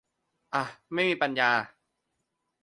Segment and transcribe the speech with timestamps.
[0.53, 0.63] อ่ะ
[0.93, 1.51] ไม่มีปัญญา